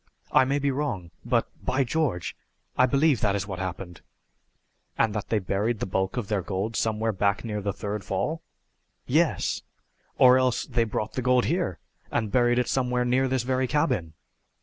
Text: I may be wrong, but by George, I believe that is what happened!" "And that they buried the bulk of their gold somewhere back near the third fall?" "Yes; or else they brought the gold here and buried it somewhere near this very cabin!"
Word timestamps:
I 0.31 0.45
may 0.45 0.57
be 0.57 0.71
wrong, 0.71 1.11
but 1.23 1.47
by 1.63 1.83
George, 1.83 2.35
I 2.75 2.87
believe 2.87 3.21
that 3.21 3.35
is 3.35 3.45
what 3.45 3.59
happened!" 3.59 4.01
"And 4.97 5.13
that 5.13 5.29
they 5.29 5.37
buried 5.37 5.77
the 5.79 5.85
bulk 5.85 6.17
of 6.17 6.27
their 6.27 6.41
gold 6.41 6.75
somewhere 6.75 7.11
back 7.11 7.45
near 7.45 7.61
the 7.61 7.71
third 7.71 8.03
fall?" 8.03 8.41
"Yes; 9.05 9.61
or 10.17 10.39
else 10.39 10.65
they 10.65 10.85
brought 10.85 11.13
the 11.13 11.21
gold 11.21 11.45
here 11.45 11.77
and 12.09 12.31
buried 12.31 12.57
it 12.57 12.67
somewhere 12.67 13.05
near 13.05 13.27
this 13.27 13.43
very 13.43 13.67
cabin!" 13.67 14.13